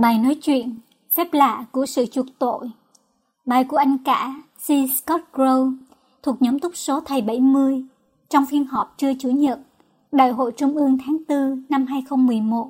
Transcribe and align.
Bài 0.00 0.18
nói 0.18 0.34
chuyện 0.34 0.78
Phép 1.16 1.28
lạ 1.32 1.64
của 1.72 1.86
sự 1.86 2.06
chuộc 2.06 2.26
tội 2.38 2.70
Bài 3.46 3.64
của 3.64 3.76
anh 3.76 3.98
cả 4.04 4.34
C. 4.56 4.66
Scott 4.66 5.24
Grove 5.32 5.76
thuộc 6.22 6.42
nhóm 6.42 6.58
túc 6.58 6.76
số 6.76 7.00
thầy 7.00 7.22
70 7.22 7.84
trong 8.28 8.46
phiên 8.46 8.66
họp 8.66 8.94
trưa 8.96 9.12
Chủ 9.18 9.30
nhật 9.30 9.60
Đại 10.12 10.30
hội 10.30 10.52
Trung 10.56 10.76
ương 10.76 10.98
tháng 11.06 11.16
4 11.28 11.62
năm 11.68 11.86
2011 11.86 12.68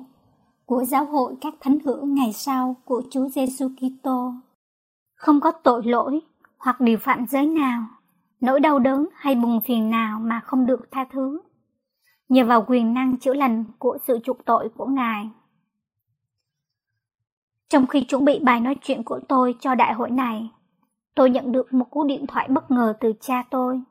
của 0.65 0.83
Giáo 0.83 1.05
hội 1.05 1.35
các 1.41 1.53
thánh 1.59 1.79
hữu 1.85 2.05
ngày 2.05 2.33
sau 2.33 2.75
của 2.85 3.01
Chúa 3.09 3.29
Giêsu 3.29 3.69
Kitô. 3.69 4.33
Không 5.15 5.39
có 5.39 5.51
tội 5.51 5.83
lỗi 5.85 6.19
hoặc 6.57 6.81
điều 6.81 6.97
phạm 6.97 7.25
giới 7.27 7.45
nào, 7.45 7.83
nỗi 8.41 8.59
đau 8.59 8.79
đớn 8.79 9.07
hay 9.15 9.35
buồn 9.35 9.61
phiền 9.61 9.89
nào 9.89 10.19
mà 10.19 10.39
không 10.39 10.65
được 10.65 10.91
tha 10.91 11.05
thứ. 11.11 11.41
Nhờ 12.29 12.45
vào 12.45 12.65
quyền 12.67 12.93
năng 12.93 13.17
chữa 13.17 13.33
lành 13.33 13.63
của 13.79 13.97
sự 14.07 14.19
chuộc 14.23 14.45
tội 14.45 14.69
của 14.77 14.85
Ngài. 14.85 15.29
Trong 17.71 17.87
khi 17.87 18.03
chuẩn 18.03 18.25
bị 18.25 18.39
bài 18.39 18.59
nói 18.59 18.75
chuyện 18.81 19.03
của 19.03 19.19
tôi 19.29 19.55
cho 19.59 19.75
đại 19.75 19.93
hội 19.93 20.11
này, 20.11 20.49
tôi 21.15 21.29
nhận 21.29 21.51
được 21.51 21.73
một 21.73 21.85
cú 21.89 22.03
điện 22.03 22.27
thoại 22.27 22.47
bất 22.47 22.71
ngờ 22.71 22.93
từ 22.99 23.13
cha 23.21 23.43
tôi. 23.49 23.81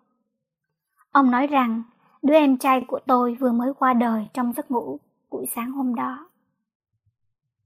Ông 1.10 1.30
nói 1.30 1.46
rằng 1.46 1.82
đứa 2.22 2.34
em 2.34 2.58
trai 2.58 2.84
của 2.88 3.00
tôi 3.06 3.36
vừa 3.40 3.52
mới 3.52 3.72
qua 3.78 3.92
đời 3.92 4.26
trong 4.34 4.52
giấc 4.52 4.70
ngủ 4.70 4.98
buổi 5.30 5.46
sáng 5.46 5.70
hôm 5.72 5.94
đó. 5.94 6.28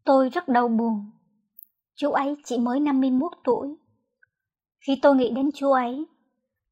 Tôi 0.04 0.28
rất 0.28 0.48
đau 0.48 0.68
buồn. 0.68 1.10
Chú 1.94 2.10
ấy 2.10 2.36
chỉ 2.44 2.58
mới 2.58 2.80
51 2.80 3.32
tuổi. 3.44 3.76
Khi 4.86 4.98
tôi 5.02 5.16
nghĩ 5.16 5.30
đến 5.30 5.50
chú 5.54 5.72
ấy, 5.72 6.06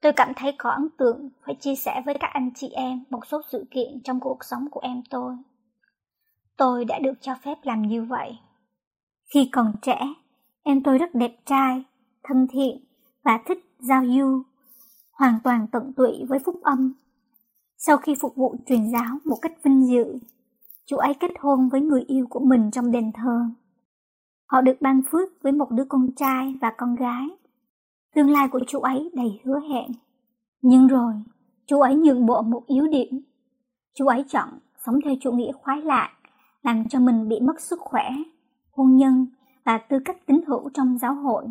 tôi 0.01 0.13
cảm 0.13 0.33
thấy 0.37 0.55
có 0.59 0.71
ấn 0.71 0.89
tượng 0.99 1.31
phải 1.47 1.55
chia 1.55 1.75
sẻ 1.75 2.03
với 2.07 2.15
các 2.21 2.31
anh 2.33 2.51
chị 2.55 2.69
em 2.69 3.05
một 3.11 3.27
số 3.27 3.43
sự 3.51 3.65
kiện 3.71 4.01
trong 4.05 4.21
cuộc 4.21 4.45
sống 4.45 4.69
của 4.71 4.81
em 4.81 5.03
tôi. 5.11 5.37
Tôi 6.57 6.85
đã 6.85 6.99
được 6.99 7.15
cho 7.21 7.35
phép 7.43 7.59
làm 7.63 7.83
như 7.83 8.03
vậy. 8.03 8.39
Khi 9.35 9.49
còn 9.53 9.73
trẻ, 9.83 9.99
em 10.63 10.83
tôi 10.83 10.99
rất 10.99 11.15
đẹp 11.15 11.37
trai, 11.47 11.85
thân 12.23 12.47
thiện 12.51 12.85
và 13.25 13.39
thích 13.47 13.59
giao 13.79 14.05
du, 14.07 14.43
hoàn 15.13 15.39
toàn 15.45 15.67
tận 15.73 15.93
tụy 15.97 16.25
với 16.29 16.39
phúc 16.39 16.61
âm. 16.63 16.93
Sau 17.79 17.97
khi 17.97 18.15
phục 18.21 18.37
vụ 18.37 18.57
truyền 18.67 18.91
giáo 18.93 19.19
một 19.25 19.37
cách 19.43 19.53
vinh 19.63 19.87
dự, 19.87 20.19
chú 20.87 20.97
ấy 20.97 21.15
kết 21.21 21.31
hôn 21.41 21.69
với 21.69 21.81
người 21.81 22.05
yêu 22.07 22.27
của 22.31 22.41
mình 22.41 22.71
trong 22.71 22.91
đền 22.91 23.13
thờ. 23.13 23.41
Họ 24.47 24.61
được 24.61 24.77
ban 24.81 25.03
phước 25.11 25.43
với 25.43 25.53
một 25.53 25.71
đứa 25.71 25.85
con 25.89 26.09
trai 26.17 26.55
và 26.61 26.73
con 26.79 26.95
gái. 26.95 27.29
Tương 28.15 28.31
lai 28.31 28.49
của 28.49 28.61
chú 28.67 28.81
ấy 28.81 29.11
đầy 29.15 29.41
hứa 29.45 29.61
hẹn. 29.61 29.91
Nhưng 30.63 30.87
rồi, 30.87 31.15
chú 31.67 31.81
ấy 31.81 31.95
nhượng 31.95 32.27
bộ 32.27 32.43
một 32.43 32.63
yếu 32.67 32.87
điểm. 32.87 33.21
Chú 33.95 34.07
ấy 34.07 34.25
chọn 34.29 34.49
sống 34.87 34.99
theo 35.05 35.15
chủ 35.21 35.33
nghĩa 35.33 35.53
khoái 35.53 35.83
lạc, 35.83 36.11
làm 36.63 36.89
cho 36.89 37.01
mình 37.01 37.29
bị 37.29 37.41
mất 37.41 37.61
sức 37.61 37.81
khỏe 37.81 38.11
hôn 38.77 38.97
nhân 38.97 39.27
và 39.65 39.79
tư 39.89 39.99
cách 40.05 40.27
tín 40.27 40.41
hữu 40.47 40.71
trong 40.75 40.99
giáo 40.99 41.15
hội. 41.15 41.47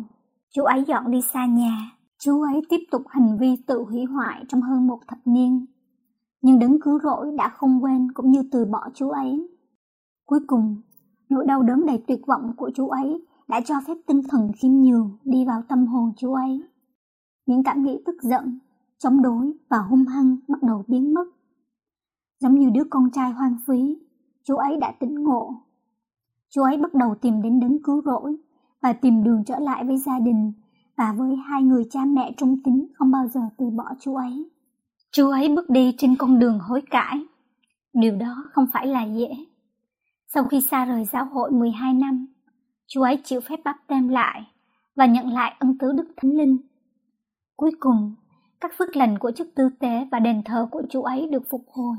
Chú 0.50 0.62
ấy 0.62 0.84
dọn 0.86 1.10
đi 1.10 1.20
xa 1.32 1.46
nhà, 1.46 1.90
chú 2.18 2.42
ấy 2.42 2.62
tiếp 2.68 2.80
tục 2.90 3.02
hành 3.08 3.38
vi 3.38 3.56
tự 3.66 3.84
hủy 3.88 4.04
hoại 4.04 4.44
trong 4.48 4.60
hơn 4.60 4.86
một 4.86 4.98
thập 5.08 5.18
niên. 5.24 5.66
Nhưng 6.42 6.58
đấng 6.58 6.80
cứu 6.80 6.98
rỗi 7.02 7.32
đã 7.38 7.48
không 7.48 7.82
quên 7.82 8.12
cũng 8.12 8.30
như 8.30 8.42
từ 8.52 8.64
bỏ 8.64 8.88
chú 8.94 9.10
ấy. 9.10 9.48
Cuối 10.26 10.40
cùng, 10.46 10.76
nỗi 11.28 11.46
đau 11.46 11.62
đớn 11.62 11.86
đầy 11.86 12.04
tuyệt 12.06 12.20
vọng 12.26 12.52
của 12.56 12.70
chú 12.74 12.88
ấy 12.88 13.26
đã 13.48 13.60
cho 13.64 13.74
phép 13.86 13.94
tinh 14.06 14.22
thần 14.28 14.52
khiêm 14.56 14.72
nhường 14.72 15.18
đi 15.24 15.44
vào 15.44 15.62
tâm 15.68 15.86
hồn 15.86 16.12
chú 16.16 16.32
ấy. 16.32 16.62
Những 17.46 17.62
cảm 17.64 17.82
nghĩ 17.82 18.02
tức 18.06 18.22
giận, 18.22 18.58
chống 18.98 19.22
đối 19.22 19.52
và 19.70 19.78
hung 19.78 20.04
hăng 20.04 20.36
bắt 20.48 20.62
đầu 20.62 20.84
biến 20.88 21.14
mất. 21.14 21.24
Giống 22.40 22.58
như 22.58 22.70
đứa 22.70 22.84
con 22.90 23.10
trai 23.10 23.32
hoang 23.32 23.56
phí, 23.66 23.98
chú 24.44 24.56
ấy 24.56 24.76
đã 24.80 24.94
tỉnh 25.00 25.14
ngộ 25.14 25.54
chú 26.54 26.62
ấy 26.62 26.76
bắt 26.76 26.94
đầu 26.94 27.14
tìm 27.20 27.42
đến 27.42 27.60
đấng 27.60 27.82
cứu 27.82 28.02
rỗi 28.04 28.36
và 28.82 28.92
tìm 28.92 29.24
đường 29.24 29.44
trở 29.46 29.58
lại 29.58 29.84
với 29.84 29.96
gia 29.96 30.18
đình 30.18 30.52
và 30.96 31.14
với 31.18 31.36
hai 31.36 31.62
người 31.62 31.84
cha 31.90 32.00
mẹ 32.04 32.34
trung 32.36 32.56
tín 32.64 32.86
không 32.94 33.10
bao 33.10 33.28
giờ 33.28 33.40
từ 33.58 33.70
bỏ 33.70 33.84
chú 34.00 34.14
ấy. 34.14 34.50
Chú 35.12 35.30
ấy 35.30 35.48
bước 35.48 35.70
đi 35.70 35.94
trên 35.98 36.16
con 36.16 36.38
đường 36.38 36.58
hối 36.58 36.82
cải. 36.90 37.26
Điều 37.92 38.16
đó 38.16 38.44
không 38.52 38.66
phải 38.72 38.86
là 38.86 39.02
dễ. 39.02 39.28
Sau 40.34 40.44
khi 40.44 40.60
xa 40.60 40.84
rời 40.84 41.04
giáo 41.04 41.24
hội 41.24 41.50
12 41.50 41.94
năm, 41.94 42.26
chú 42.86 43.02
ấy 43.02 43.20
chịu 43.24 43.40
phép 43.40 43.60
bắp 43.64 43.76
tem 43.86 44.08
lại 44.08 44.42
và 44.96 45.06
nhận 45.06 45.28
lại 45.28 45.56
ân 45.58 45.78
tứ 45.78 45.92
Đức 45.92 46.08
Thánh 46.16 46.32
Linh. 46.32 46.56
Cuối 47.56 47.70
cùng, 47.80 48.14
các 48.60 48.72
phước 48.78 48.96
lành 48.96 49.18
của 49.18 49.30
chức 49.30 49.48
tư 49.54 49.68
tế 49.78 50.08
và 50.12 50.18
đền 50.18 50.42
thờ 50.44 50.68
của 50.70 50.82
chú 50.90 51.02
ấy 51.02 51.28
được 51.30 51.42
phục 51.50 51.64
hồi. 51.68 51.96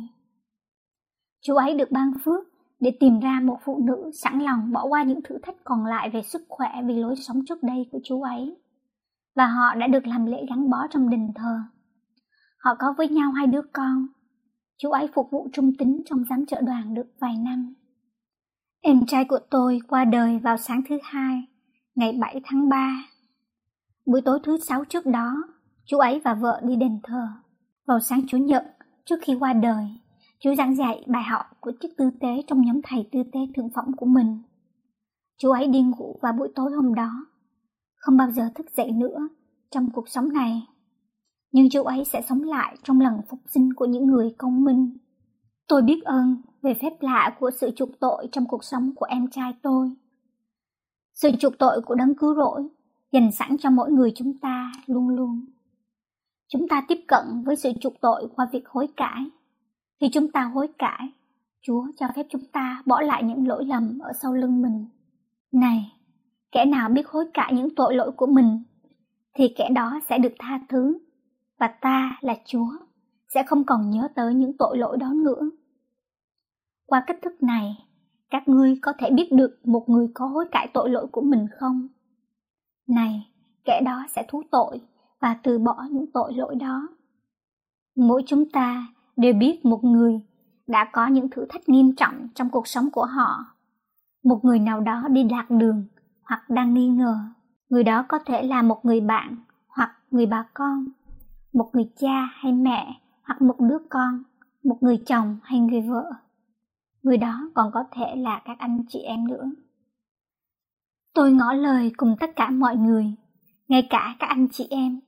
Chú 1.42 1.56
ấy 1.56 1.74
được 1.74 1.92
ban 1.92 2.14
phước 2.26 2.53
để 2.80 2.98
tìm 3.00 3.20
ra 3.20 3.40
một 3.44 3.58
phụ 3.64 3.80
nữ 3.86 4.12
sẵn 4.14 4.40
lòng 4.40 4.72
bỏ 4.72 4.86
qua 4.86 5.04
những 5.04 5.22
thử 5.22 5.38
thách 5.44 5.56
còn 5.64 5.86
lại 5.86 6.10
về 6.10 6.22
sức 6.22 6.46
khỏe 6.50 6.70
vì 6.86 6.94
lối 6.94 7.16
sống 7.16 7.46
trước 7.46 7.64
đây 7.64 7.90
của 7.92 8.00
chú 8.04 8.22
ấy. 8.22 8.58
Và 9.36 9.48
họ 9.48 9.76
đã 9.76 9.88
được 9.88 10.08
làm 10.08 10.26
lễ 10.26 10.46
gắn 10.50 10.70
bó 10.70 10.88
trong 10.90 11.10
đình 11.10 11.32
thờ. 11.36 11.60
Họ 12.58 12.76
có 12.80 12.94
với 12.98 13.08
nhau 13.08 13.32
hai 13.32 13.48
đứa 13.48 13.62
con. 13.74 14.08
Chú 14.78 14.92
ấy 14.92 15.08
phục 15.14 15.32
vụ 15.32 15.48
trung 15.54 15.74
tín 15.78 16.02
trong 16.06 16.24
giám 16.30 16.46
trợ 16.46 16.62
đoàn 16.62 16.94
được 16.94 17.08
vài 17.20 17.38
năm. 17.38 17.74
Em 18.82 19.06
trai 19.06 19.26
của 19.26 19.40
tôi 19.50 19.80
qua 19.88 20.06
đời 20.06 20.40
vào 20.40 20.58
sáng 20.58 20.82
thứ 20.90 20.98
hai, 21.04 21.48
ngày 21.96 22.18
7 22.22 22.42
tháng 22.44 22.70
3. 22.70 23.06
Buổi 24.06 24.22
tối 24.22 24.40
thứ 24.44 24.58
sáu 24.58 24.86
trước 24.86 25.06
đó, 25.06 25.44
chú 25.86 25.98
ấy 25.98 26.22
và 26.24 26.34
vợ 26.34 26.62
đi 26.64 26.76
đền 26.76 27.00
thờ. 27.04 27.28
Vào 27.88 28.00
sáng 28.00 28.22
chủ 28.28 28.38
nhật, 28.38 28.66
trước 29.06 29.16
khi 29.22 29.36
qua 29.40 29.54
đời, 29.54 29.86
Chú 30.44 30.56
giảng 30.56 30.76
dạy 30.76 31.04
bài 31.08 31.24
học 31.24 31.46
của 31.60 31.72
chức 31.82 31.92
tư 31.98 32.10
tế 32.20 32.44
trong 32.48 32.62
nhóm 32.62 32.82
thầy 32.84 33.10
tư 33.12 33.24
tế 33.32 33.40
thượng 33.56 33.70
phẩm 33.70 33.94
của 33.98 34.06
mình. 34.06 34.38
Chú 35.38 35.52
ấy 35.52 35.68
đi 35.68 35.82
ngủ 35.82 36.20
vào 36.22 36.34
buổi 36.34 36.48
tối 36.56 36.72
hôm 36.72 36.94
đó, 36.94 37.26
không 37.96 38.18
bao 38.18 38.32
giờ 38.32 38.50
thức 38.56 38.66
dậy 38.78 38.92
nữa 38.92 39.28
trong 39.72 39.90
cuộc 39.92 40.10
sống 40.10 40.34
này. 40.34 40.68
Nhưng 41.52 41.70
chú 41.70 41.84
ấy 41.84 42.06
sẽ 42.06 42.22
sống 42.22 42.44
lại 42.44 42.78
trong 42.84 43.00
lần 43.00 43.22
phục 43.30 43.40
sinh 43.48 43.74
của 43.74 43.86
những 43.86 44.08
người 44.08 44.36
công 44.38 44.64
minh. 44.64 44.98
Tôi 45.68 45.82
biết 45.82 46.02
ơn 46.04 46.42
về 46.62 46.74
phép 46.74 46.94
lạ 47.00 47.36
của 47.40 47.52
sự 47.52 47.72
chuộc 47.76 48.00
tội 48.00 48.28
trong 48.32 48.48
cuộc 48.48 48.64
sống 48.64 48.92
của 48.96 49.06
em 49.06 49.28
trai 49.32 49.54
tôi. 49.62 49.92
Sự 51.14 51.32
chuộc 51.40 51.58
tội 51.60 51.82
của 51.82 51.96
đấng 51.96 52.16
cứu 52.16 52.36
rỗi 52.36 52.68
dành 53.12 53.32
sẵn 53.32 53.58
cho 53.58 53.70
mỗi 53.70 53.92
người 53.92 54.12
chúng 54.16 54.38
ta 54.38 54.72
luôn 54.86 55.10
luôn. 55.10 55.46
Chúng 56.48 56.68
ta 56.68 56.86
tiếp 56.88 57.00
cận 57.08 57.44
với 57.46 57.56
sự 57.56 57.72
chuộc 57.82 57.94
tội 58.02 58.28
qua 58.36 58.48
việc 58.52 58.68
hối 58.68 58.88
cải 58.98 59.30
khi 60.04 60.10
chúng 60.14 60.32
ta 60.32 60.44
hối 60.44 60.68
cải, 60.78 61.10
Chúa 61.62 61.88
cho 61.98 62.08
phép 62.16 62.26
chúng 62.30 62.46
ta 62.52 62.82
bỏ 62.86 63.02
lại 63.02 63.24
những 63.24 63.48
lỗi 63.48 63.66
lầm 63.66 64.00
ở 64.00 64.12
sau 64.22 64.34
lưng 64.34 64.62
mình. 64.62 64.86
Này, 65.52 65.94
kẻ 66.52 66.66
nào 66.66 66.90
biết 66.90 67.08
hối 67.08 67.26
cải 67.34 67.54
những 67.54 67.76
tội 67.76 67.96
lỗi 67.96 68.12
của 68.12 68.26
mình, 68.26 68.64
thì 69.34 69.54
kẻ 69.58 69.70
đó 69.76 70.00
sẽ 70.10 70.18
được 70.18 70.34
tha 70.40 70.60
thứ, 70.70 70.98
và 71.60 71.68
ta 71.68 72.18
là 72.22 72.36
Chúa, 72.46 72.68
sẽ 73.34 73.44
không 73.44 73.64
còn 73.64 73.90
nhớ 73.90 74.08
tới 74.16 74.34
những 74.34 74.58
tội 74.58 74.78
lỗi 74.78 74.98
đó 74.98 75.14
nữa. 75.14 75.50
Qua 76.86 77.04
cách 77.08 77.20
thức 77.22 77.44
này, 77.44 77.86
các 78.30 78.48
ngươi 78.48 78.80
có 78.82 78.94
thể 79.00 79.10
biết 79.12 79.32
được 79.32 79.60
một 79.64 79.90
người 79.90 80.08
có 80.14 80.26
hối 80.26 80.46
cải 80.52 80.68
tội 80.74 80.90
lỗi 80.90 81.08
của 81.12 81.22
mình 81.22 81.48
không? 81.60 81.88
Này, 82.88 83.28
kẻ 83.66 83.82
đó 83.86 84.06
sẽ 84.10 84.26
thú 84.28 84.44
tội 84.52 84.82
và 85.20 85.40
từ 85.44 85.60
bỏ 85.60 85.86
những 85.92 86.12
tội 86.14 86.34
lỗi 86.34 86.56
đó. 86.56 86.88
Mỗi 87.96 88.24
chúng 88.26 88.50
ta 88.50 88.88
đều 89.18 89.34
biết 89.34 89.66
một 89.66 89.84
người 89.84 90.22
đã 90.68 90.90
có 90.92 91.08
những 91.08 91.30
thử 91.30 91.46
thách 91.50 91.70
nghiêm 91.70 91.96
trọng 91.96 92.28
trong 92.36 92.50
cuộc 92.50 92.68
sống 92.68 92.92
của 92.92 93.06
họ. 93.06 93.46
Một 94.24 94.46
người 94.46 94.60
nào 94.60 94.82
đó 94.82 95.08
đi 95.10 95.24
lạc 95.30 95.46
đường 95.50 95.86
hoặc 96.24 96.50
đang 96.50 96.74
nghi 96.74 96.88
ngờ. 96.88 97.18
Người 97.70 97.84
đó 97.84 98.06
có 98.08 98.20
thể 98.20 98.44
là 98.44 98.62
một 98.62 98.86
người 98.86 99.02
bạn 99.02 99.36
hoặc 99.68 99.92
người 100.12 100.26
bà 100.26 100.46
con, 100.54 100.86
một 101.54 101.70
người 101.74 101.90
cha 101.98 102.30
hay 102.34 102.54
mẹ 102.54 103.00
hoặc 103.24 103.42
một 103.42 103.56
đứa 103.60 103.78
con, 103.90 104.24
một 104.64 104.78
người 104.82 104.98
chồng 105.06 105.38
hay 105.44 105.60
người 105.60 105.82
vợ. 105.82 106.12
Người 107.04 107.18
đó 107.18 107.50
còn 107.54 107.72
có 107.72 107.84
thể 107.92 108.16
là 108.16 108.42
các 108.46 108.60
anh 108.60 108.84
chị 108.88 109.00
em 109.00 109.28
nữa. 109.28 109.52
Tôi 111.14 111.32
ngỏ 111.32 111.54
lời 111.54 111.92
cùng 111.98 112.16
tất 112.20 112.36
cả 112.36 112.50
mọi 112.50 112.76
người, 112.76 113.14
ngay 113.68 113.88
cả 113.90 114.16
các 114.20 114.28
anh 114.28 114.48
chị 114.52 114.68
em. 114.70 115.00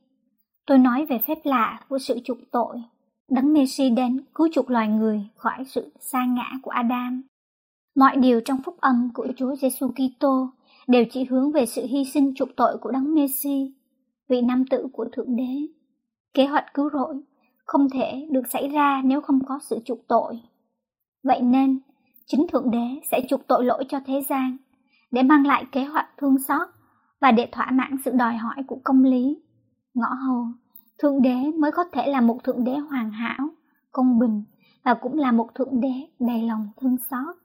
Tôi 0.66 0.78
nói 0.78 1.06
về 1.06 1.20
phép 1.28 1.38
lạ 1.44 1.80
của 1.90 2.00
sự 2.00 2.20
chuộc 2.24 2.38
tội 2.52 2.84
Đấng 3.30 3.54
Messi 3.54 3.90
đến 3.90 4.22
cứu 4.36 4.48
chuộc 4.52 4.70
loài 4.70 4.88
người 4.88 5.30
khỏi 5.36 5.64
sự 5.66 5.92
sa 6.00 6.26
ngã 6.26 6.52
của 6.62 6.72
Adam. 6.72 7.24
Mọi 7.96 8.18
điều 8.18 8.42
trong 8.42 8.62
phúc 8.66 8.76
âm 8.80 9.10
của 9.14 9.28
Chúa 9.38 9.56
Giêsu 9.56 9.88
Kitô 9.88 10.50
đều 10.88 11.04
chỉ 11.12 11.24
hướng 11.24 11.52
về 11.52 11.66
sự 11.66 11.86
hy 11.86 12.06
sinh 12.06 12.34
chuộc 12.36 12.50
tội 12.56 12.78
của 12.78 12.92
Đấng 12.92 13.16
Messi, 13.16 13.74
vị 14.30 14.42
nam 14.42 14.66
tử 14.70 14.88
của 14.94 15.06
Thượng 15.12 15.36
Đế. 15.36 15.68
Kế 16.34 16.46
hoạch 16.46 16.74
cứu 16.74 16.90
rỗi 16.94 17.22
không 17.66 17.90
thể 17.90 18.28
được 18.32 18.42
xảy 18.50 18.70
ra 18.70 19.02
nếu 19.06 19.22
không 19.22 19.46
có 19.46 19.60
sự 19.70 19.80
chuộc 19.86 20.08
tội. 20.08 20.40
Vậy 21.24 21.42
nên, 21.42 21.80
chính 22.26 22.48
Thượng 22.48 22.72
Đế 22.72 23.00
sẽ 23.12 23.22
chuộc 23.30 23.48
tội 23.48 23.66
lỗi 23.66 23.84
cho 23.90 24.00
thế 24.06 24.22
gian 24.30 24.58
để 25.12 25.24
mang 25.24 25.46
lại 25.46 25.66
kế 25.72 25.84
hoạch 25.84 26.08
thương 26.18 26.38
xót 26.40 26.68
và 27.22 27.32
để 27.32 27.50
thỏa 27.52 27.72
mãn 27.72 27.98
sự 28.06 28.12
đòi 28.12 28.36
hỏi 28.36 28.56
của 28.68 28.80
công 28.84 29.04
lý. 29.04 29.38
Ngõ 29.94 30.10
hầu, 30.28 30.48
Thượng 31.00 31.22
Đế 31.22 31.36
mới 31.60 31.72
có 31.72 31.84
thể 31.92 32.08
là 32.08 32.22
một 32.22 32.44
Thượng 32.44 32.64
Đế 32.64 32.78
hoàn 32.78 33.12
hảo, 33.12 33.50
công 33.92 34.20
bình 34.20 34.44
và 34.84 34.94
cũng 34.94 35.18
là 35.18 35.32
một 35.32 35.56
Thượng 35.56 35.82
Đế 35.82 35.94
đầy 36.20 36.44
lòng 36.44 36.68
thương 36.82 36.98
xót. 37.10 37.36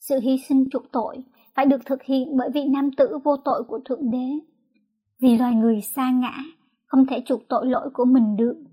Sự 0.00 0.20
hy 0.20 0.38
sinh 0.48 0.64
chuộc 0.70 0.92
tội 0.92 1.24
phải 1.54 1.66
được 1.66 1.86
thực 1.86 2.02
hiện 2.02 2.36
bởi 2.36 2.50
vị 2.54 2.64
nam 2.68 2.90
tử 2.96 3.18
vô 3.24 3.36
tội 3.36 3.64
của 3.64 3.80
Thượng 3.84 4.10
Đế. 4.10 4.28
Vì 5.20 5.38
loài 5.38 5.54
người 5.54 5.80
xa 5.80 6.10
ngã, 6.10 6.34
không 6.86 7.06
thể 7.06 7.22
chuộc 7.26 7.48
tội 7.48 7.66
lỗi 7.66 7.90
của 7.90 8.04
mình 8.04 8.36
được. 8.36 8.64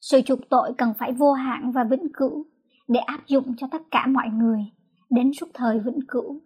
Sự 0.00 0.20
chuộc 0.20 0.38
tội 0.48 0.74
cần 0.78 0.94
phải 0.98 1.12
vô 1.12 1.32
hạn 1.32 1.72
và 1.72 1.84
vĩnh 1.84 2.12
cửu 2.14 2.46
để 2.88 3.00
áp 3.00 3.26
dụng 3.26 3.56
cho 3.56 3.66
tất 3.70 3.82
cả 3.90 4.06
mọi 4.06 4.28
người, 4.28 4.64
đến 5.10 5.32
suốt 5.32 5.46
thời 5.54 5.78
vĩnh 5.78 6.00
cửu. 6.08 6.40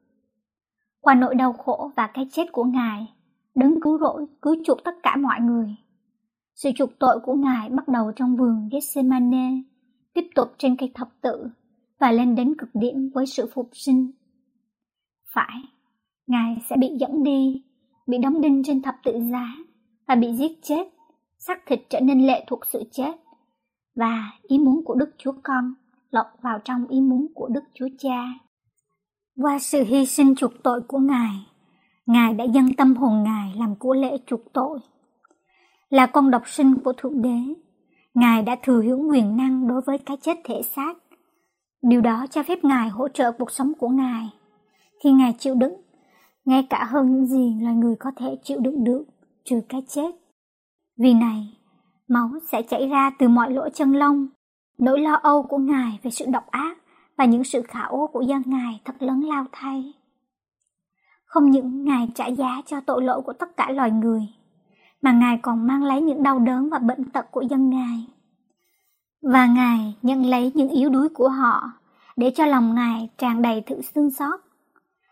Qua 1.01 1.15
nỗi 1.15 1.35
đau 1.35 1.53
khổ 1.53 1.91
và 1.97 2.11
cái 2.15 2.29
chết 2.33 2.53
của 2.53 2.65
Ngài, 2.65 3.07
đấng 3.55 3.81
cứu 3.81 3.99
rỗi, 3.99 4.27
cứu 4.43 4.57
chuộc 4.65 4.85
tất 4.85 4.95
cả 5.03 5.17
mọi 5.17 5.41
người. 5.41 5.77
Sự 6.57 6.71
chuộc 6.77 6.91
tội 6.99 7.21
của 7.23 7.35
Ngài 7.35 7.69
bắt 7.69 7.89
đầu 7.89 8.13
trong 8.17 8.37
vườn 8.37 8.69
Gethsemane, 8.73 9.51
tiếp 10.15 10.27
tục 10.35 10.49
trên 10.59 10.77
cây 10.77 10.93
thập 10.95 11.09
tự 11.21 11.49
và 12.01 12.13
lên 12.13 12.35
đến 12.35 12.55
cực 12.59 12.69
điểm 12.75 13.11
với 13.15 13.27
sự 13.27 13.51
phục 13.55 13.71
sinh. 13.73 14.11
Phải, 15.35 15.63
Ngài 16.27 16.57
sẽ 16.71 16.77
bị 16.77 16.89
dẫn 17.01 17.23
đi, 17.23 17.65
bị 18.07 18.19
đóng 18.19 18.41
đinh 18.41 18.63
trên 18.65 18.83
thập 18.83 18.95
tự 19.05 19.21
giá 19.31 19.57
và 20.09 20.15
bị 20.15 20.33
giết 20.33 20.53
chết, 20.63 20.89
xác 21.39 21.59
thịt 21.67 21.81
trở 21.91 22.01
nên 22.01 22.27
lệ 22.27 22.45
thuộc 22.47 22.67
sự 22.67 22.83
chết 22.93 23.13
và 23.97 24.33
ý 24.43 24.59
muốn 24.59 24.85
của 24.85 24.95
Đức 24.95 25.11
Chúa 25.19 25.33
Con 25.43 25.75
lọt 26.11 26.27
vào 26.43 26.59
trong 26.65 26.87
ý 26.89 27.01
muốn 27.01 27.27
của 27.35 27.49
Đức 27.49 27.65
Chúa 27.75 27.89
Cha. 27.99 28.25
Qua 29.43 29.59
sự 29.59 29.85
hy 29.85 30.07
sinh 30.07 30.35
chuộc 30.35 30.53
tội 30.63 30.81
của 30.89 30.99
Ngài, 30.99 31.47
Ngài 32.07 32.35
đã 32.35 32.45
dâng 32.45 32.75
tâm 32.77 32.97
hồn 32.97 33.23
Ngài 33.23 33.55
làm 33.57 33.77
của 33.77 33.95
lễ 33.95 34.19
chuộc 34.27 34.53
tội. 34.53 34.81
Là 35.91 36.07
con 36.07 36.31
độc 36.31 36.49
sinh 36.49 36.75
của 36.85 36.93
Thượng 36.93 37.23
Đế, 37.23 37.39
Ngài 38.15 38.43
đã 38.43 38.57
thừa 38.63 38.83
hưởng 38.83 39.11
quyền 39.11 39.37
năng 39.37 39.69
đối 39.69 39.81
với 39.81 39.99
cái 39.99 40.17
chết 40.23 40.37
thể 40.45 40.63
xác. 40.63 40.95
Điều 41.83 42.01
đó 42.01 42.27
cho 42.31 42.43
phép 42.43 42.65
Ngài 42.65 42.89
hỗ 42.89 43.09
trợ 43.09 43.33
cuộc 43.33 43.51
sống 43.51 43.73
của 43.79 43.89
Ngài. 43.89 44.31
Khi 45.05 45.13
Ngài 45.13 45.35
chịu 45.39 45.55
đựng, 45.55 45.75
ngay 46.45 46.67
cả 46.71 46.85
hơn 46.85 47.13
những 47.13 47.27
gì 47.27 47.61
loài 47.61 47.75
người 47.75 47.97
có 48.01 48.11
thể 48.17 48.39
chịu 48.43 48.61
đựng 48.61 48.85
được, 48.85 49.05
trừ 49.45 49.61
cái 49.69 49.83
chết. 49.89 50.11
Vì 50.99 51.15
này, 51.15 51.59
máu 52.09 52.31
sẽ 52.53 52.63
chảy 52.63 52.87
ra 52.87 53.11
từ 53.19 53.29
mọi 53.29 53.53
lỗ 53.53 53.69
chân 53.69 53.93
lông. 53.93 54.29
Nỗi 54.79 55.01
lo 55.01 55.15
âu 55.15 55.43
của 55.43 55.59
Ngài 55.59 55.99
về 56.03 56.11
sự 56.11 56.25
độc 56.29 56.47
ác 56.51 56.79
và 57.19 57.25
những 57.25 57.45
sự 57.45 57.63
khảo 57.63 57.91
ố 57.91 58.07
của 58.07 58.21
dân 58.21 58.43
Ngài 58.47 58.81
thật 58.85 58.95
lớn 59.03 59.21
lao 59.21 59.45
thay. 59.53 59.93
Không 61.25 61.51
những 61.51 61.85
Ngài 61.85 62.09
trả 62.15 62.27
giá 62.27 62.63
cho 62.67 62.81
tội 62.81 63.03
lỗi 63.03 63.23
của 63.23 63.33
tất 63.33 63.57
cả 63.57 63.71
loài 63.71 63.91
người, 63.91 64.29
mà 65.03 65.13
Ngài 65.13 65.39
còn 65.43 65.67
mang 65.67 65.85
lấy 65.85 66.03
những 66.03 66.23
đau 66.23 66.39
đớn 66.39 66.71
và 66.71 66.79
bệnh 66.79 67.05
tật 67.05 67.31
của 67.31 67.43
dân 67.51 67.71
Ngài. 67.71 68.07
Và 69.23 69.47
Ngài 69.47 69.95
nhận 70.03 70.27
lấy 70.27 70.53
những 70.55 70.69
yếu 70.69 70.91
đuối 70.91 71.09
của 71.09 71.29
họ 71.29 71.73
để 72.17 72.33
cho 72.35 72.47
lòng 72.47 72.75
Ngài 72.75 73.11
tràn 73.19 73.43
đầy 73.43 73.61
thử 73.61 73.83
xương 73.83 74.11
xót, 74.11 74.41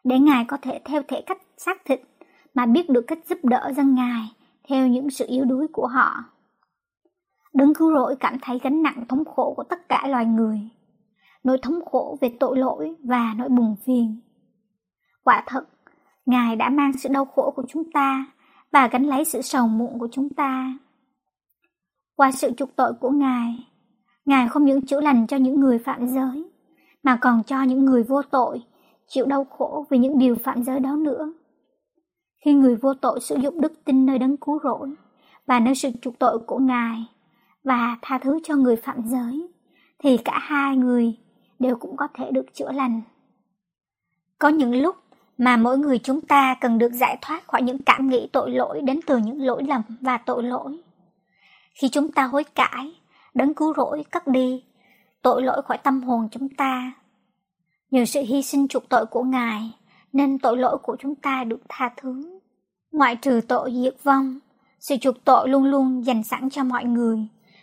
để 0.04 0.18
Ngài 0.18 0.44
có 0.44 0.56
thể 0.62 0.80
theo 0.84 1.02
thể 1.08 1.22
cách 1.26 1.42
xác 1.56 1.84
thịt 1.84 2.00
mà 2.54 2.66
biết 2.66 2.90
được 2.90 3.04
cách 3.06 3.18
giúp 3.28 3.38
đỡ 3.42 3.72
dân 3.76 3.94
Ngài 3.94 4.32
theo 4.68 4.86
những 4.86 5.10
sự 5.10 5.24
yếu 5.28 5.44
đuối 5.44 5.66
của 5.72 5.86
họ. 5.86 6.24
Đấng 7.54 7.74
cứu 7.74 7.94
rỗi 7.94 8.16
cảm 8.20 8.36
thấy 8.42 8.58
gánh 8.62 8.82
nặng 8.82 9.04
thống 9.08 9.24
khổ 9.24 9.54
của 9.56 9.64
tất 9.64 9.88
cả 9.88 10.06
loài 10.08 10.26
người, 10.26 10.60
nỗi 11.44 11.58
thống 11.62 11.84
khổ 11.84 12.18
về 12.20 12.36
tội 12.40 12.58
lỗi 12.58 12.94
và 13.04 13.34
nỗi 13.36 13.48
buồn 13.48 13.76
phiền. 13.86 14.20
Quả 15.24 15.42
thật, 15.46 15.64
Ngài 16.26 16.56
đã 16.56 16.70
mang 16.70 16.92
sự 16.92 17.08
đau 17.08 17.24
khổ 17.24 17.52
của 17.56 17.64
chúng 17.68 17.92
ta 17.92 18.26
và 18.74 18.88
gánh 18.88 19.06
lấy 19.06 19.24
sự 19.24 19.42
sầu 19.42 19.68
muộn 19.68 19.98
của 19.98 20.08
chúng 20.12 20.28
ta. 20.28 20.78
Qua 22.16 22.32
sự 22.32 22.52
chuộc 22.56 22.76
tội 22.76 22.92
của 23.00 23.10
Ngài, 23.10 23.66
Ngài 24.24 24.48
không 24.48 24.64
những 24.64 24.86
chữa 24.86 25.00
lành 25.00 25.26
cho 25.26 25.36
những 25.36 25.60
người 25.60 25.78
phạm 25.78 26.08
giới, 26.08 26.44
mà 27.02 27.18
còn 27.20 27.42
cho 27.42 27.62
những 27.62 27.84
người 27.84 28.02
vô 28.02 28.22
tội 28.22 28.62
chịu 29.06 29.26
đau 29.26 29.44
khổ 29.44 29.86
vì 29.90 29.98
những 29.98 30.18
điều 30.18 30.34
phạm 30.34 30.62
giới 30.62 30.80
đó 30.80 30.96
nữa. 30.96 31.32
Khi 32.44 32.52
người 32.52 32.76
vô 32.76 32.94
tội 32.94 33.20
sử 33.20 33.36
dụng 33.36 33.60
đức 33.60 33.84
tin 33.84 34.06
nơi 34.06 34.18
đấng 34.18 34.36
cứu 34.36 34.58
rỗi 34.64 34.90
và 35.46 35.60
nơi 35.60 35.74
sự 35.74 35.90
chuộc 36.02 36.18
tội 36.18 36.38
của 36.38 36.58
Ngài 36.58 37.04
và 37.64 37.98
tha 38.02 38.18
thứ 38.18 38.40
cho 38.42 38.56
người 38.56 38.76
phạm 38.76 39.02
giới, 39.06 39.48
thì 39.98 40.16
cả 40.16 40.38
hai 40.42 40.76
người 40.76 41.18
đều 41.58 41.76
cũng 41.76 41.96
có 41.96 42.08
thể 42.14 42.30
được 42.30 42.54
chữa 42.54 42.72
lành. 42.72 43.00
Có 44.38 44.48
những 44.48 44.82
lúc 44.82 44.96
mà 45.38 45.56
mỗi 45.56 45.78
người 45.78 45.98
chúng 45.98 46.20
ta 46.20 46.54
cần 46.60 46.78
được 46.78 46.92
giải 46.92 47.18
thoát 47.22 47.46
khỏi 47.46 47.62
những 47.62 47.78
cảm 47.78 48.08
nghĩ 48.08 48.28
tội 48.32 48.50
lỗi 48.50 48.80
đến 48.82 49.00
từ 49.06 49.18
những 49.18 49.42
lỗi 49.42 49.62
lầm 49.68 49.82
và 50.00 50.18
tội 50.18 50.42
lỗi. 50.42 50.78
Khi 51.74 51.88
chúng 51.88 52.12
ta 52.12 52.22
hối 52.24 52.44
cải, 52.44 52.94
đấng 53.34 53.54
cứu 53.54 53.74
rỗi 53.76 54.04
cất 54.10 54.26
đi 54.26 54.62
tội 55.24 55.42
lỗi 55.42 55.62
khỏi 55.62 55.78
tâm 55.78 56.02
hồn 56.02 56.28
chúng 56.30 56.48
ta. 56.48 56.92
Nhờ 57.90 58.04
sự 58.04 58.20
hy 58.20 58.42
sinh 58.42 58.68
chuộc 58.68 58.88
tội 58.88 59.06
của 59.06 59.22
Ngài, 59.22 59.70
nên 60.12 60.38
tội 60.38 60.56
lỗi 60.56 60.78
của 60.82 60.96
chúng 61.00 61.14
ta 61.14 61.44
được 61.44 61.60
tha 61.68 61.90
thứ. 61.96 62.40
Ngoại 62.92 63.16
trừ 63.16 63.40
tội 63.48 63.72
diệt 63.82 63.96
vong, 64.02 64.38
sự 64.80 64.96
chuộc 64.96 65.24
tội 65.24 65.48
luôn 65.48 65.64
luôn 65.64 66.06
dành 66.06 66.22
sẵn 66.22 66.50
cho 66.50 66.64
mọi 66.64 66.84
người, 66.84 67.18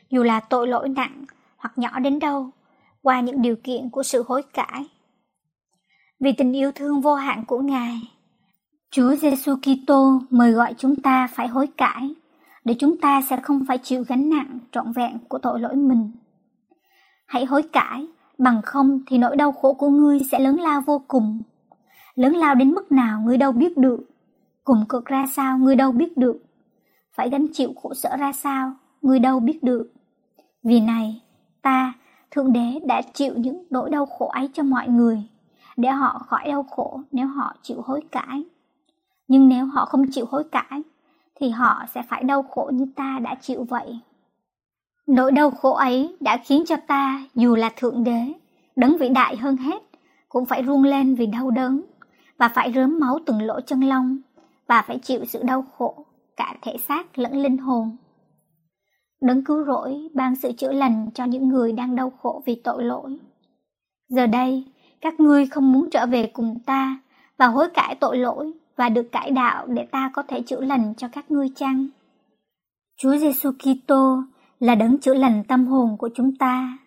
dù 0.10 0.24
là 0.24 0.40
tội 0.40 0.68
lỗi 0.68 0.90
nặng 0.90 1.26
hoặc 1.58 1.78
nhỏ 1.78 2.00
đến 2.00 2.20
đâu, 2.20 2.50
qua 3.02 3.22
những 3.22 3.42
điều 3.42 3.56
kiện 3.56 3.90
của 3.90 4.04
sự 4.04 4.24
hối 4.28 4.44
cải. 4.54 4.86
Vì 6.22 6.32
tình 6.32 6.54
yêu 6.54 6.72
thương 6.76 7.02
vô 7.02 7.16
hạn 7.16 7.44
của 7.48 7.60
Ngài, 7.60 8.02
Chúa 8.92 9.16
Giêsu 9.16 9.56
Kitô 9.56 10.20
mời 10.30 10.52
gọi 10.52 10.74
chúng 10.78 10.96
ta 10.96 11.28
phải 11.28 11.48
hối 11.48 11.68
cải, 11.68 12.16
để 12.66 12.76
chúng 12.80 12.98
ta 12.98 13.22
sẽ 13.22 13.38
không 13.38 13.66
phải 13.68 13.78
chịu 13.78 14.04
gánh 14.08 14.30
nặng 14.30 14.60
trọn 14.72 14.92
vẹn 14.92 15.18
của 15.28 15.38
tội 15.38 15.60
lỗi 15.60 15.76
mình. 15.76 16.12
Hãy 17.28 17.46
hối 17.46 17.62
cải, 17.62 18.08
bằng 18.38 18.62
không 18.62 19.00
thì 19.08 19.18
nỗi 19.18 19.36
đau 19.36 19.52
khổ 19.52 19.74
của 19.74 19.90
ngươi 19.90 20.20
sẽ 20.32 20.40
lớn 20.40 20.60
lao 20.60 20.82
vô 20.82 21.02
cùng. 21.08 21.42
Lớn 22.16 22.34
lao 22.34 22.56
đến 22.56 22.72
mức 22.72 22.92
nào 22.92 23.22
ngươi 23.22 23.38
đâu 23.38 23.52
biết 23.52 23.78
được, 23.78 24.00
cùng 24.64 24.86
cực 24.90 25.06
ra 25.06 25.26
sao 25.28 25.58
ngươi 25.58 25.76
đâu 25.76 25.92
biết 25.92 26.18
được, 26.18 26.38
phải 27.14 27.30
gánh 27.30 27.48
chịu 27.54 27.74
khổ 27.82 27.94
sở 27.94 28.18
ra 28.18 28.32
sao 28.32 28.74
ngươi 29.02 29.20
đâu 29.20 29.40
biết 29.40 29.64
được. 29.64 29.94
Vì 30.64 30.80
này, 30.80 31.22
ta, 31.62 31.94
Thượng 32.32 32.54
Đế 32.54 32.80
đã 32.86 33.02
chịu 33.14 33.34
những 33.38 33.64
nỗi 33.70 33.90
đau 33.90 34.06
khổ 34.06 34.28
ấy 34.28 34.50
cho 34.54 34.64
mọi 34.64 34.88
người, 34.88 35.24
để 35.78 35.90
họ 35.90 36.26
khỏi 36.28 36.48
đau 36.48 36.64
khổ 36.64 37.02
nếu 37.12 37.28
họ 37.28 37.56
chịu 37.62 37.82
hối 37.86 38.02
cải. 38.12 38.44
Nhưng 39.28 39.50
nếu 39.50 39.66
họ 39.66 39.86
không 39.86 40.06
chịu 40.12 40.26
hối 40.30 40.44
cải, 40.44 40.82
thì 41.36 41.50
họ 41.50 41.84
sẽ 41.94 42.02
phải 42.10 42.24
đau 42.24 42.44
khổ 42.44 42.72
như 42.74 42.86
ta 42.96 43.20
đã 43.24 43.36
chịu 43.42 43.64
vậy. 43.64 44.00
Nỗi 45.08 45.32
đau 45.32 45.52
khổ 45.52 45.74
ấy 45.74 46.18
đã 46.20 46.38
khiến 46.38 46.64
cho 46.66 46.76
ta, 46.88 47.24
dù 47.36 47.56
là 47.56 47.70
Thượng 47.78 48.04
Đế, 48.04 48.34
đấng 48.76 48.98
vĩ 48.98 49.10
đại 49.10 49.38
hơn 49.38 49.58
hết, 49.58 49.84
cũng 50.30 50.46
phải 50.46 50.62
run 50.62 50.84
lên 50.84 51.16
vì 51.16 51.26
đau 51.26 51.52
đớn, 51.52 51.82
và 52.38 52.50
phải 52.50 52.74
rớm 52.74 53.00
máu 53.00 53.20
từng 53.26 53.42
lỗ 53.42 53.62
chân 53.62 53.82
lông, 53.82 54.18
và 54.68 54.82
phải 54.88 55.00
chịu 55.00 55.26
sự 55.26 55.44
đau 55.44 55.66
khổ, 55.78 56.06
cả 56.38 56.56
thể 56.62 56.78
xác 56.88 57.20
lẫn 57.20 57.42
linh 57.42 57.58
hồn. 57.58 57.98
Đấng 59.22 59.44
cứu 59.44 59.64
rỗi 59.66 60.10
ban 60.14 60.36
sự 60.36 60.52
chữa 60.52 60.72
lành 60.72 61.10
cho 61.14 61.26
những 61.26 61.50
người 61.50 61.72
đang 61.72 61.96
đau 61.96 62.10
khổ 62.22 62.42
vì 62.46 62.56
tội 62.56 62.84
lỗi. 62.84 63.18
Giờ 64.10 64.28
đây, 64.28 64.66
các 65.02 65.20
ngươi 65.20 65.46
không 65.46 65.72
muốn 65.72 65.90
trở 65.90 66.06
về 66.06 66.32
cùng 66.34 66.60
ta 66.66 67.00
và 67.38 67.48
hối 67.48 67.70
cải 67.70 67.96
tội 67.96 68.18
lỗi 68.18 68.52
và 68.76 68.90
được 68.90 69.12
cải 69.12 69.32
đạo 69.32 69.68
để 69.68 69.86
ta 69.92 70.12
có 70.14 70.24
thể 70.28 70.42
chữa 70.42 70.62
lành 70.62 70.94
cho 70.98 71.08
các 71.08 71.32
ngươi 71.32 71.50
chăng? 71.56 71.88
Chúa 72.98 73.18
Giêsu 73.18 73.52
Kitô 73.52 74.24
là 74.60 74.76
đấng 74.76 74.98
chữa 74.98 75.14
lành 75.14 75.44
tâm 75.44 75.68
hồn 75.68 75.98
của 75.98 76.10
chúng 76.16 76.36
ta. 76.36 76.78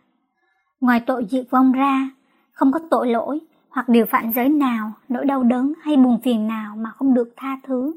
Ngoài 0.80 1.00
tội 1.00 1.26
diệt 1.30 1.46
vong 1.50 1.72
ra, 1.72 2.10
không 2.52 2.72
có 2.72 2.80
tội 2.90 3.08
lỗi 3.08 3.40
hoặc 3.68 3.88
điều 3.88 4.06
phạm 4.06 4.32
giới 4.32 4.48
nào, 4.48 4.92
nỗi 5.08 5.24
đau 5.24 5.42
đớn 5.42 5.72
hay 5.82 5.96
buồn 5.96 6.20
phiền 6.24 6.46
nào 6.46 6.76
mà 6.76 6.90
không 6.90 7.14
được 7.14 7.32
tha 7.36 7.58
thứ, 7.66 7.94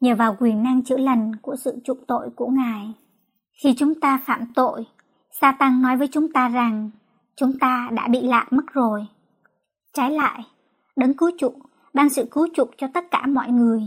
nhờ 0.00 0.14
vào 0.14 0.36
quyền 0.40 0.62
năng 0.62 0.82
chữa 0.82 0.96
lành 0.96 1.32
của 1.42 1.56
sự 1.56 1.78
chuộc 1.84 2.06
tội 2.06 2.30
của 2.36 2.46
Ngài. 2.46 2.92
Khi 3.62 3.74
chúng 3.78 4.00
ta 4.00 4.20
phạm 4.26 4.46
tội, 4.54 4.86
Satan 5.40 5.82
nói 5.82 5.96
với 5.96 6.08
chúng 6.12 6.32
ta 6.32 6.48
rằng 6.48 6.90
chúng 7.36 7.58
ta 7.58 7.88
đã 7.92 8.08
bị 8.08 8.20
lạc 8.22 8.46
mất 8.50 8.64
rồi. 8.72 9.06
Trái 9.96 10.10
lại, 10.10 10.40
đấng 10.96 11.14
cứu 11.14 11.30
chuộc 11.38 11.54
ban 11.94 12.08
sự 12.08 12.28
cứu 12.30 12.48
chuộc 12.54 12.70
cho 12.78 12.86
tất 12.94 13.10
cả 13.10 13.26
mọi 13.26 13.48
người, 13.50 13.80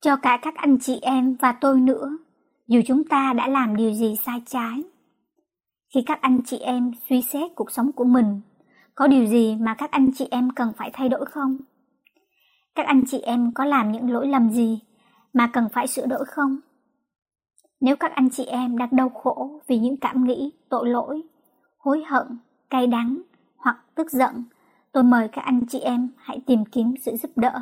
cho 0.00 0.16
cả 0.16 0.38
các 0.42 0.54
anh 0.54 0.78
chị 0.78 0.98
em 1.02 1.36
và 1.40 1.52
tôi 1.52 1.80
nữa, 1.80 2.18
dù 2.66 2.80
chúng 2.86 3.04
ta 3.04 3.32
đã 3.32 3.48
làm 3.48 3.76
điều 3.76 3.92
gì 3.92 4.16
sai 4.16 4.42
trái. 4.46 4.82
Khi 5.94 6.00
các 6.06 6.20
anh 6.20 6.40
chị 6.46 6.58
em 6.58 6.90
suy 7.08 7.22
xét 7.22 7.50
cuộc 7.54 7.70
sống 7.70 7.92
của 7.92 8.04
mình, 8.04 8.40
có 8.94 9.06
điều 9.06 9.26
gì 9.26 9.56
mà 9.60 9.74
các 9.74 9.90
anh 9.90 10.12
chị 10.14 10.28
em 10.30 10.50
cần 10.50 10.72
phải 10.76 10.90
thay 10.92 11.08
đổi 11.08 11.24
không? 11.24 11.58
Các 12.74 12.86
anh 12.86 13.02
chị 13.06 13.18
em 13.20 13.52
có 13.54 13.64
làm 13.64 13.92
những 13.92 14.10
lỗi 14.10 14.26
lầm 14.26 14.50
gì 14.50 14.80
mà 15.32 15.50
cần 15.52 15.68
phải 15.72 15.86
sửa 15.86 16.06
đổi 16.06 16.24
không? 16.24 16.60
Nếu 17.80 17.96
các 17.96 18.12
anh 18.14 18.30
chị 18.30 18.44
em 18.44 18.78
đang 18.78 18.96
đau 18.96 19.08
khổ 19.08 19.60
vì 19.66 19.78
những 19.78 19.96
cảm 19.96 20.24
nghĩ 20.24 20.52
tội 20.68 20.88
lỗi, 20.88 21.22
hối 21.78 22.04
hận, 22.06 22.26
cay 22.70 22.86
đắng 22.86 23.22
hoặc 23.56 23.76
tức 23.94 24.10
giận, 24.10 24.44
tôi 24.92 25.02
mời 25.02 25.28
các 25.28 25.42
anh 25.44 25.66
chị 25.68 25.80
em 25.80 26.08
hãy 26.16 26.40
tìm 26.46 26.64
kiếm 26.64 26.94
sự 27.00 27.16
giúp 27.16 27.30
đỡ. 27.36 27.60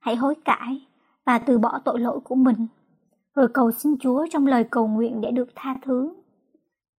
Hãy 0.00 0.16
hối 0.16 0.34
cải 0.44 0.86
và 1.26 1.38
từ 1.38 1.58
bỏ 1.58 1.80
tội 1.84 2.00
lỗi 2.00 2.20
của 2.24 2.34
mình, 2.34 2.66
rồi 3.34 3.48
cầu 3.54 3.70
xin 3.70 3.96
Chúa 4.00 4.26
trong 4.30 4.46
lời 4.46 4.64
cầu 4.70 4.88
nguyện 4.88 5.20
để 5.20 5.30
được 5.30 5.48
tha 5.54 5.74
thứ. 5.82 6.14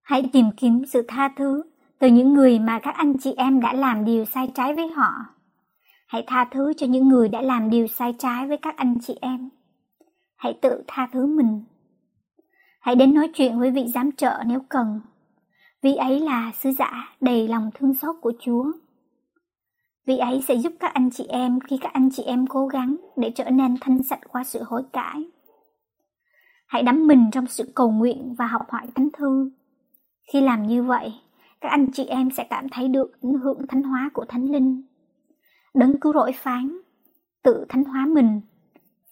Hãy 0.01 0.29
tìm 0.33 0.45
kiếm 0.57 0.85
sự 0.85 1.05
tha 1.07 1.29
thứ 1.37 1.63
từ 1.99 2.07
những 2.07 2.33
người 2.33 2.59
mà 2.59 2.79
các 2.79 2.95
anh 2.95 3.17
chị 3.19 3.33
em 3.37 3.61
đã 3.61 3.73
làm 3.73 4.05
điều 4.05 4.25
sai 4.25 4.51
trái 4.55 4.75
với 4.75 4.87
họ. 4.87 5.11
Hãy 6.07 6.23
tha 6.27 6.45
thứ 6.51 6.73
cho 6.77 6.87
những 6.87 7.07
người 7.07 7.29
đã 7.29 7.41
làm 7.41 7.69
điều 7.69 7.87
sai 7.87 8.15
trái 8.19 8.47
với 8.47 8.57
các 8.57 8.77
anh 8.77 8.95
chị 9.01 9.17
em. 9.21 9.49
Hãy 10.35 10.59
tự 10.61 10.83
tha 10.87 11.07
thứ 11.11 11.25
mình. 11.25 11.63
Hãy 12.79 12.95
đến 12.95 13.13
nói 13.13 13.29
chuyện 13.33 13.59
với 13.59 13.71
vị 13.71 13.85
giám 13.93 14.11
trợ 14.11 14.43
nếu 14.47 14.59
cần. 14.69 15.01
Vị 15.81 15.95
ấy 15.95 16.19
là 16.19 16.51
sứ 16.59 16.71
giả 16.71 17.09
đầy 17.21 17.47
lòng 17.47 17.69
thương 17.73 17.93
xót 17.93 18.15
của 18.21 18.33
Chúa. 18.39 18.65
Vị 20.05 20.17
ấy 20.17 20.43
sẽ 20.47 20.55
giúp 20.55 20.73
các 20.79 20.93
anh 20.93 21.09
chị 21.11 21.25
em 21.29 21.59
khi 21.59 21.77
các 21.77 21.93
anh 21.93 22.09
chị 22.11 22.23
em 22.23 22.47
cố 22.47 22.67
gắng 22.67 22.95
để 23.17 23.31
trở 23.35 23.49
nên 23.49 23.75
thanh 23.81 24.03
sạch 24.03 24.19
qua 24.29 24.43
sự 24.43 24.63
hối 24.63 24.83
cải. 24.93 25.25
Hãy 26.67 26.83
đắm 26.83 27.07
mình 27.07 27.25
trong 27.31 27.47
sự 27.47 27.71
cầu 27.75 27.91
nguyện 27.91 28.35
và 28.37 28.47
học 28.47 28.61
hỏi 28.69 28.87
thánh 28.95 29.09
thư. 29.13 29.51
Khi 30.33 30.41
làm 30.41 30.67
như 30.67 30.83
vậy, 30.83 31.13
các 31.61 31.69
anh 31.69 31.91
chị 31.91 32.05
em 32.05 32.29
sẽ 32.31 32.43
cảm 32.49 32.69
thấy 32.69 32.87
được 32.87 33.21
ảnh 33.21 33.33
hưởng 33.33 33.67
thánh 33.67 33.83
hóa 33.83 34.09
của 34.13 34.25
thánh 34.25 34.51
linh. 34.51 34.83
Đấng 35.73 35.99
cứu 35.99 36.13
rỗi 36.13 36.31
phán, 36.31 36.77
tự 37.43 37.65
thánh 37.69 37.83
hóa 37.83 38.05
mình. 38.05 38.41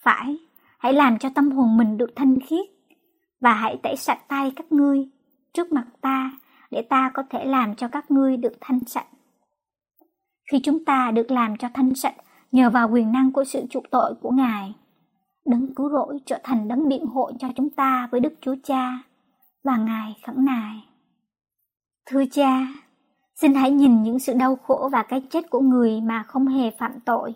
Phải, 0.02 0.38
hãy 0.78 0.92
làm 0.92 1.18
cho 1.18 1.28
tâm 1.34 1.50
hồn 1.50 1.76
mình 1.76 1.96
được 1.96 2.10
thanh 2.16 2.40
khiết 2.40 2.66
và 3.40 3.52
hãy 3.52 3.76
tẩy 3.82 3.96
sạch 3.96 4.28
tay 4.28 4.52
các 4.56 4.72
ngươi 4.72 5.08
trước 5.52 5.72
mặt 5.72 5.86
ta 6.00 6.32
để 6.70 6.82
ta 6.82 7.10
có 7.14 7.22
thể 7.30 7.44
làm 7.44 7.74
cho 7.74 7.88
các 7.88 8.10
ngươi 8.10 8.36
được 8.36 8.52
thanh 8.60 8.80
sạch. 8.86 9.06
Khi 10.50 10.60
chúng 10.62 10.84
ta 10.84 11.10
được 11.10 11.30
làm 11.30 11.56
cho 11.56 11.68
thanh 11.74 11.94
sạch 11.94 12.14
nhờ 12.52 12.70
vào 12.70 12.88
quyền 12.88 13.12
năng 13.12 13.32
của 13.32 13.44
sự 13.44 13.66
chuộc 13.70 13.90
tội 13.90 14.14
của 14.20 14.30
Ngài, 14.30 14.74
đấng 15.46 15.74
cứu 15.74 15.90
rỗi 15.90 16.18
trở 16.26 16.38
thành 16.44 16.68
đấng 16.68 16.88
biện 16.88 17.06
hộ 17.06 17.32
cho 17.38 17.48
chúng 17.56 17.70
ta 17.70 18.08
với 18.10 18.20
Đức 18.20 18.34
Chúa 18.40 18.54
Cha 18.64 18.98
và 19.64 19.76
Ngài 19.76 20.16
khẩn 20.26 20.44
nài. 20.44 20.84
Thưa 22.06 22.24
cha, 22.32 22.66
xin 23.34 23.54
hãy 23.54 23.70
nhìn 23.70 24.02
những 24.02 24.18
sự 24.18 24.34
đau 24.34 24.56
khổ 24.56 24.88
và 24.92 25.02
cái 25.02 25.22
chết 25.30 25.50
của 25.50 25.60
người 25.60 26.00
mà 26.00 26.22
không 26.22 26.46
hề 26.46 26.70
phạm 26.70 27.00
tội. 27.04 27.34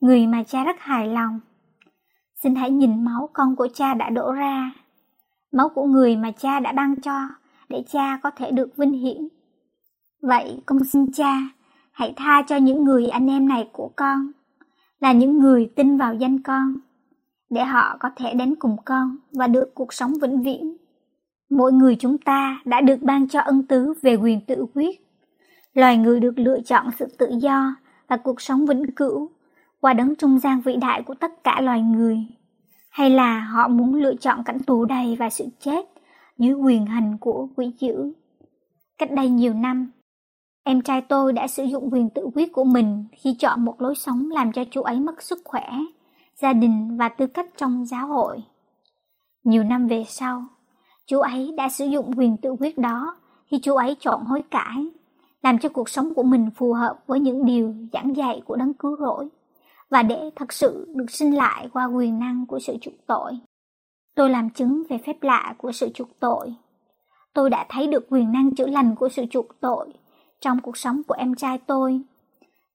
Người 0.00 0.26
mà 0.26 0.42
cha 0.42 0.64
rất 0.64 0.76
hài 0.78 1.08
lòng. 1.08 1.40
Xin 2.42 2.54
hãy 2.54 2.70
nhìn 2.70 3.04
máu 3.04 3.28
con 3.32 3.56
của 3.56 3.68
cha 3.74 3.94
đã 3.94 4.10
đổ 4.10 4.32
ra. 4.32 4.72
Máu 5.52 5.68
của 5.68 5.84
người 5.84 6.16
mà 6.16 6.30
cha 6.30 6.60
đã 6.60 6.72
ban 6.72 7.00
cho 7.00 7.28
để 7.68 7.84
cha 7.88 8.18
có 8.22 8.30
thể 8.30 8.50
được 8.50 8.76
vinh 8.76 8.92
hiển. 8.92 9.28
Vậy 10.22 10.62
con 10.66 10.84
xin 10.84 11.12
cha, 11.12 11.38
hãy 11.92 12.12
tha 12.16 12.42
cho 12.42 12.56
những 12.56 12.84
người 12.84 13.06
anh 13.06 13.30
em 13.30 13.48
này 13.48 13.68
của 13.72 13.90
con, 13.96 14.32
là 15.00 15.12
những 15.12 15.38
người 15.38 15.70
tin 15.76 15.96
vào 15.96 16.14
danh 16.14 16.42
con, 16.42 16.74
để 17.50 17.64
họ 17.64 17.96
có 18.00 18.10
thể 18.16 18.34
đến 18.34 18.54
cùng 18.54 18.76
con 18.84 19.16
và 19.32 19.46
được 19.46 19.74
cuộc 19.74 19.92
sống 19.92 20.12
vĩnh 20.22 20.42
viễn. 20.42 20.76
Mỗi 21.50 21.72
người 21.72 21.96
chúng 21.96 22.18
ta 22.18 22.60
đã 22.64 22.80
được 22.80 23.02
ban 23.02 23.28
cho 23.28 23.40
ân 23.40 23.66
tứ 23.66 23.94
về 24.02 24.16
quyền 24.16 24.40
tự 24.46 24.66
quyết. 24.74 25.00
Loài 25.74 25.96
người 25.96 26.20
được 26.20 26.38
lựa 26.38 26.60
chọn 26.60 26.86
sự 26.98 27.06
tự 27.18 27.30
do 27.40 27.74
và 28.08 28.16
cuộc 28.16 28.40
sống 28.40 28.66
vĩnh 28.66 28.90
cửu 28.96 29.30
qua 29.80 29.92
đấng 29.92 30.14
trung 30.14 30.38
gian 30.38 30.60
vĩ 30.60 30.76
đại 30.76 31.02
của 31.02 31.14
tất 31.14 31.44
cả 31.44 31.60
loài 31.60 31.82
người. 31.82 32.18
Hay 32.90 33.10
là 33.10 33.40
họ 33.40 33.68
muốn 33.68 33.94
lựa 33.94 34.14
chọn 34.14 34.44
cảnh 34.44 34.58
tù 34.66 34.84
đầy 34.84 35.16
và 35.18 35.30
sự 35.30 35.44
chết 35.60 35.84
dưới 36.38 36.52
quyền 36.52 36.86
hành 36.86 37.18
của 37.20 37.48
quỷ 37.56 37.72
dữ. 37.78 38.12
Cách 38.98 39.12
đây 39.12 39.30
nhiều 39.30 39.54
năm, 39.54 39.90
em 40.64 40.82
trai 40.82 41.00
tôi 41.00 41.32
đã 41.32 41.46
sử 41.46 41.64
dụng 41.64 41.92
quyền 41.92 42.10
tự 42.10 42.28
quyết 42.34 42.52
của 42.52 42.64
mình 42.64 43.04
khi 43.12 43.34
chọn 43.38 43.64
một 43.64 43.82
lối 43.82 43.94
sống 43.94 44.30
làm 44.30 44.52
cho 44.52 44.64
chú 44.70 44.82
ấy 44.82 45.00
mất 45.00 45.22
sức 45.22 45.38
khỏe, 45.44 45.68
gia 46.36 46.52
đình 46.52 46.96
và 46.96 47.08
tư 47.08 47.26
cách 47.26 47.46
trong 47.56 47.86
giáo 47.86 48.06
hội. 48.06 48.42
Nhiều 49.44 49.64
năm 49.64 49.86
về 49.86 50.04
sau, 50.08 50.44
chú 51.06 51.20
ấy 51.20 51.54
đã 51.56 51.68
sử 51.68 51.86
dụng 51.86 52.12
quyền 52.16 52.36
tự 52.36 52.56
quyết 52.60 52.78
đó 52.78 53.16
khi 53.46 53.58
chú 53.62 53.74
ấy 53.74 53.96
chọn 54.00 54.24
hối 54.24 54.42
cải, 54.50 54.86
làm 55.42 55.58
cho 55.58 55.68
cuộc 55.68 55.88
sống 55.88 56.14
của 56.14 56.22
mình 56.22 56.50
phù 56.56 56.72
hợp 56.72 56.98
với 57.06 57.20
những 57.20 57.44
điều 57.44 57.74
giảng 57.92 58.16
dạy 58.16 58.42
của 58.44 58.56
đấng 58.56 58.74
cứu 58.74 58.96
rỗi 58.96 59.28
và 59.90 60.02
để 60.02 60.30
thật 60.36 60.52
sự 60.52 60.92
được 60.94 61.10
sinh 61.10 61.34
lại 61.36 61.68
qua 61.72 61.84
quyền 61.84 62.18
năng 62.18 62.46
của 62.46 62.58
sự 62.58 62.76
chuộc 62.80 62.94
tội. 63.06 63.32
Tôi 64.14 64.30
làm 64.30 64.50
chứng 64.50 64.82
về 64.88 64.98
phép 64.98 65.22
lạ 65.22 65.54
của 65.58 65.72
sự 65.72 65.88
chuộc 65.94 66.08
tội. 66.20 66.54
Tôi 67.34 67.50
đã 67.50 67.66
thấy 67.68 67.86
được 67.86 68.06
quyền 68.10 68.32
năng 68.32 68.54
chữa 68.54 68.66
lành 68.66 68.96
của 68.96 69.08
sự 69.08 69.24
chuộc 69.30 69.60
tội 69.60 69.92
trong 70.42 70.60
cuộc 70.60 70.76
sống 70.76 71.02
của 71.02 71.14
em 71.14 71.34
trai 71.34 71.58
tôi 71.58 72.00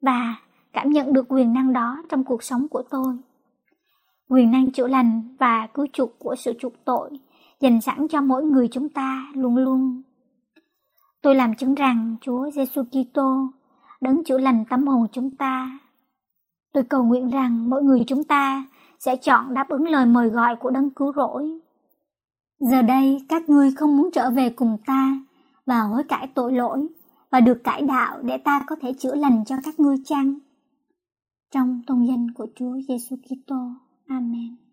và 0.01 0.35
cảm 0.73 0.89
nhận 0.89 1.13
được 1.13 1.25
quyền 1.29 1.53
năng 1.53 1.73
đó 1.73 2.03
trong 2.09 2.23
cuộc 2.23 2.43
sống 2.43 2.67
của 2.67 2.83
tôi. 2.89 3.17
Quyền 4.29 4.51
năng 4.51 4.71
chữa 4.71 4.87
lành 4.87 5.35
và 5.39 5.67
cứu 5.73 5.87
chuộc 5.93 6.19
của 6.19 6.35
sự 6.35 6.53
chuộc 6.59 6.73
tội 6.85 7.09
dành 7.59 7.81
sẵn 7.81 8.07
cho 8.07 8.21
mỗi 8.21 8.43
người 8.43 8.67
chúng 8.71 8.89
ta 8.89 9.31
luôn 9.33 9.57
luôn. 9.57 10.01
Tôi 11.21 11.35
làm 11.35 11.55
chứng 11.55 11.75
rằng 11.75 12.15
Chúa 12.21 12.51
Giêsu 12.51 12.83
Kitô 12.83 13.47
đấng 14.01 14.23
chữa 14.23 14.37
lành 14.37 14.65
tâm 14.69 14.87
hồn 14.87 15.07
chúng 15.11 15.35
ta. 15.35 15.79
Tôi 16.73 16.83
cầu 16.83 17.03
nguyện 17.03 17.29
rằng 17.29 17.69
mỗi 17.69 17.83
người 17.83 18.03
chúng 18.07 18.23
ta 18.23 18.65
sẽ 18.99 19.15
chọn 19.15 19.53
đáp 19.53 19.69
ứng 19.69 19.87
lời 19.87 20.05
mời 20.05 20.29
gọi 20.29 20.55
của 20.55 20.69
đấng 20.69 20.89
cứu 20.89 21.13
rỗi. 21.13 21.59
Giờ 22.59 22.81
đây, 22.81 23.25
các 23.29 23.49
ngươi 23.49 23.71
không 23.71 23.97
muốn 23.97 24.09
trở 24.13 24.29
về 24.29 24.49
cùng 24.49 24.77
ta 24.85 25.19
và 25.65 25.81
hối 25.81 26.03
cải 26.03 26.27
tội 26.27 26.53
lỗi 26.53 26.87
và 27.31 27.39
được 27.39 27.61
cải 27.63 27.81
đạo 27.81 28.21
để 28.21 28.37
ta 28.37 28.63
có 28.67 28.75
thể 28.81 28.93
chữa 28.93 29.15
lành 29.15 29.45
cho 29.45 29.55
các 29.63 29.79
ngươi 29.79 29.97
chăng? 30.05 30.39
Trong 31.51 31.81
tôn 31.87 32.05
danh 32.07 32.27
của 32.35 32.47
Chúa 32.55 32.79
Giêsu 32.87 33.15
Kitô. 33.15 33.71
Amen. 34.07 34.66